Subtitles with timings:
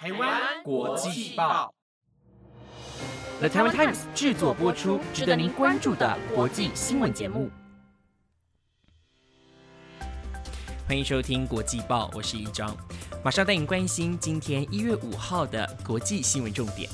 [0.00, 1.74] 台湾国际报
[3.38, 7.50] ，The Taiwan Times 制作播出，值得您关注的国际新闻节目。
[10.88, 12.74] 欢迎收听国际报，我是一章，
[13.22, 16.88] 马上带您关心今天一月五号的国际新闻重点。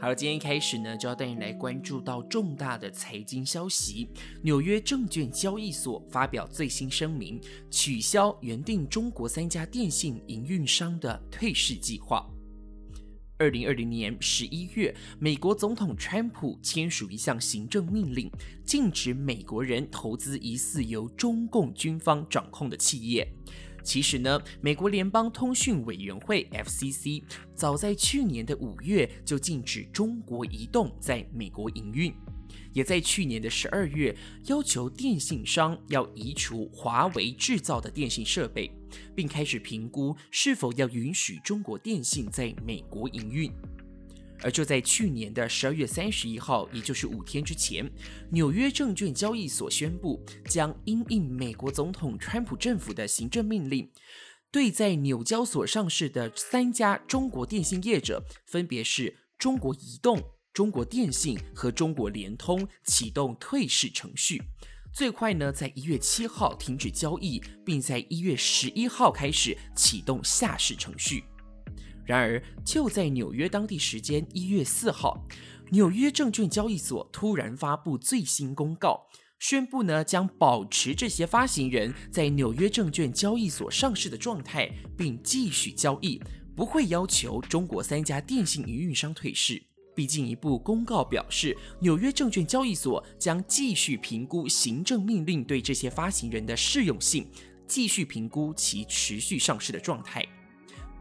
[0.00, 4.08] 好了，今天开始呢，就要带你来关注到重大的财经消息。
[4.42, 7.38] 纽约证券交易所发表最新声明，
[7.70, 12.26] 取消原定中国三家电信营运商的退市计划。
[13.36, 18.30] 二零二零年十一月，美国总统川普签署一项行政命令，
[18.64, 23.30] 禁止美国人投资疑似由中共军方掌控的企业。
[23.82, 27.22] 其实呢，美国联邦通讯委员会 FCC
[27.54, 32.14] 早在去年的五月就禁止中国移动在美国营运，
[32.72, 34.16] 也在去年的十二月
[34.46, 38.70] 要求电信商要移除华为制造的电信设备，
[39.14, 43.50] 并开始评估是否要允许中国电信在美国营运。
[44.42, 47.90] 而就在去年的十二月三十一号，也就是五天之前，
[48.30, 53.90] 纽约证券交易所宣布，将因应美国总统川普政府的行政命令，
[54.50, 64.42] 对在纽交所上市的三家中国电信业者，分别是中国移动、中国电信和中国联通，启动退市程序。
[64.92, 71.22] 最快呢，在一月七号停止交易，并在一月十一号开始启动下市程序。
[72.10, 75.24] 然而，就在纽约当地时间一月四号，
[75.70, 79.06] 纽约证券交易所突然发布最新公告，
[79.38, 86.20] 宣布呢将保持这些发行人在纽约证券交易所上市的状态，并继续交易，
[86.56, 89.62] 不会要求中国三家电信营运商退市。
[89.94, 97.28] 并进一步公告表示，纽约证券交易所将继续评估行政命令对这些发行人的适用性，
[97.68, 100.26] 继续评估其持续上市的状态。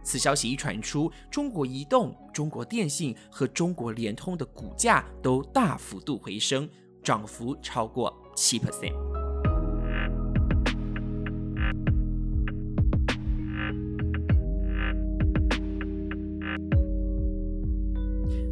[0.10, 6.68] 此消息一传出，中国移动、中国电信和中国联通的股价都大幅度回升，
[7.04, 9.29] 涨幅超过七 percent。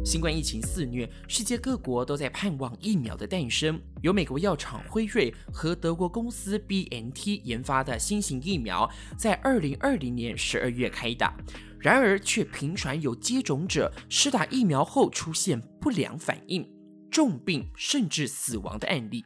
[0.08, 3.78] 新冠疫情肆虐，世界各国都在盼望疫苗的诞生。
[4.00, 11.36] 由美国药厂辉瑞和德国公司 B N T 研发的新型疫苗，在二零二零年十二月开打，
[11.78, 16.66] 然而却频传有接种者施打疫苗后出现不良反应、
[17.10, 19.22] 重病甚至死亡的案例。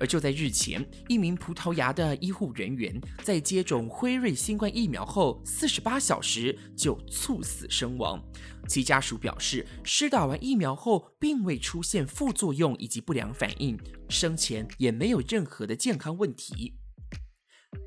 [0.00, 8.20] 而就在日前，一名葡萄牙的医护人员在接种辉瑞新冠疫苗后四十八小时就猝死身亡。
[8.66, 13.78] 其家属表示，施打完疫苗后并未出现副作用以及不良反应，
[14.08, 16.74] 生前也没有任何的健康问题。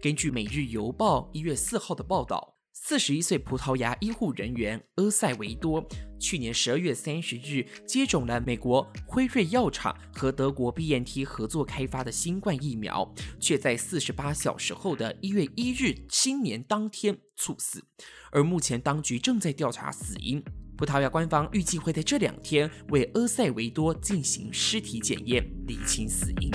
[0.01, 2.53] 根据《每日邮报》一月四号的报道。
[2.76, 5.88] 四十一岁葡萄牙医护人员阿塞维多，
[6.20, 17.84] 去年十二月三十日接种了美国辉瑞药厂和德国 BNT 合作开发的新冠疫苗，却在四十八小时后的一月一日新年当天猝死。
[18.32, 20.44] 而目前当局正在调查死因。
[20.76, 26.50] 葡萄牙官方预计会在这两天为阿塞维多进行尸体检验，理清死因。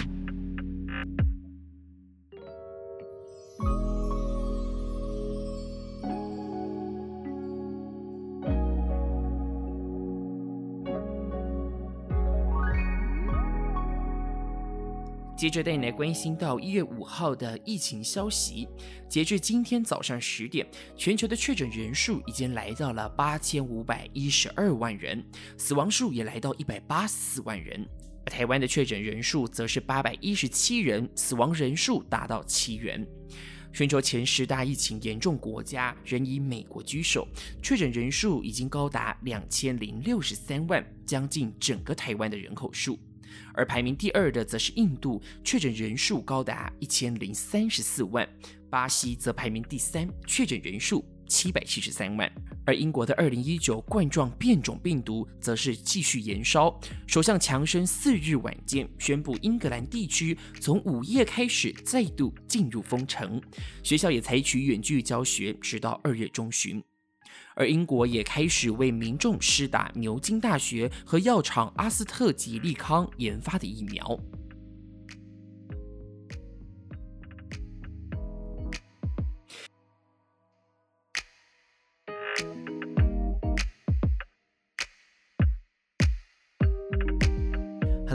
[15.39, 18.67] 接着带你来关心到一月五号的疫情消息。
[19.09, 20.67] 截至今天早上十点，
[20.97, 25.25] 全球的确诊人数已经来到了八千五百一十二万人，
[25.57, 27.89] 死亡数也来到一百八十四万人。
[28.27, 33.07] 而台湾的确诊人数则是八百一十七人，死亡人数达到七人。
[33.73, 37.25] 全球前十大疫情严重国家仍以美国居首，
[37.63, 42.99] 确诊人数已经高达两千零六十三万，将近整个台湾的人口数。
[43.55, 48.27] 而排名第二的则是印度，确诊人数高达一千零三十四万；
[48.71, 52.31] 巴西则排名第三，确诊人数七百七十三万。
[52.65, 63.41] 而英国的二零一九冠状变种病毒则是继续延烧，首相强生四日晚间宣布，英格兰地区从午夜开始再度进入封城，
[63.83, 66.83] 学校也采取远距教学，直到二月中旬。
[67.59, 74.17] 而英国也开始为民众施打牛津大学和药厂阿斯特吉利康研发的疫苗。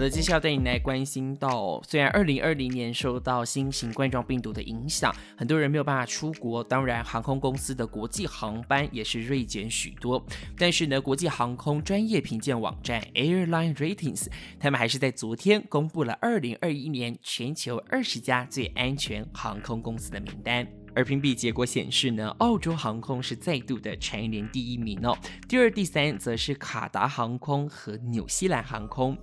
[0.04, 10.22] 的，接下来带你来关心到，虽然二零二零年受到新型冠状病毒的影响，很多人没有办法出国，当然航空公司的国际航班也是锐减许多。
[10.58, 14.28] 但是呢，国际航空专业评鉴网站 Airline Ratings，
[14.60, 20.68] 他们还是在昨天公布了二零二一年全球二十家最安全航空公司的名单。
[20.96, 25.18] 而评比结果显示呢，澳洲航空是再度的蝉联第一名哦，
[25.48, 29.18] 第二、第三则是卡达航空和纽西兰航空。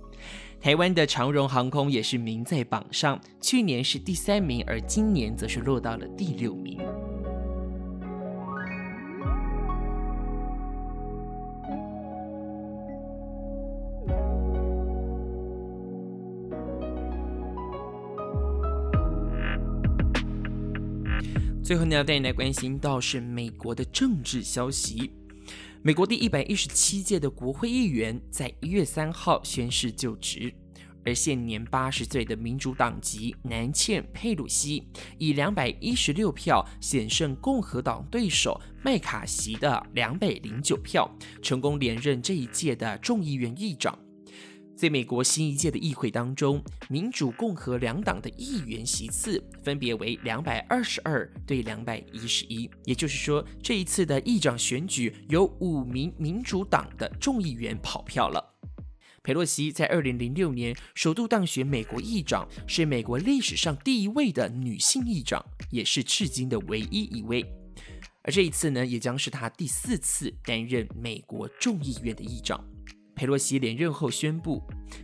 [0.61, 6.79] 台湾的长荣航空也是名在榜上，去年是第三名，而今年则是落到了第六名。
[21.63, 25.11] 最后呢，要带你来关心到是美国的政治消息。
[25.83, 30.53] 美国第一百一十七届的国会议员在一月三号宣誓就职，
[31.03, 34.87] 而现年八十岁的民主党籍南茜佩鲁西
[35.17, 41.09] 以两百一十六票险胜共和党对手麦卡锡的两百零九票，
[41.41, 43.97] 成功连任这一届的众议院议长。
[44.81, 58.55] 在美国新一届的议会当中，民主、共和两党的议员席次分别为两百二十二对两百一十一，也就是说，这一次的议长选举有五名民主党的众议员跑票了。
[59.21, 67.45] 佩洛西在二零零六年首度当选美国议长，是美国历史上第一位的女性议长，也是至今的唯一一位。
[68.23, 72.59] 而这一次呢，也将是她第四次担任美国众议院的议长。
[73.21, 74.63] 佩洛西连任后宣布，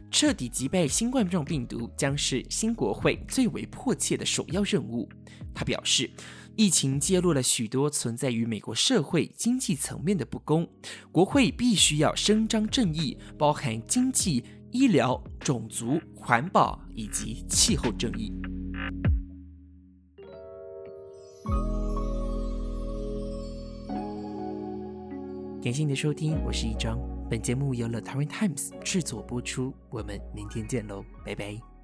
[0.09, 5.07] 彻底击败新冠状病毒将是新国会最为迫切的首要任务。
[5.53, 6.09] 他表示，
[6.55, 10.67] 疫情揭露了许多存在于美国社会经济层面的不公，
[11.11, 18.33] 国会必须要伸张正义，包含经济、医疗、种族、环保以及气候正义。
[25.61, 26.97] 感谢你的收听，我是一张。
[27.29, 31.76] 本节目由了 Taiwan Times 制作播出，我们明天见喽，拜拜。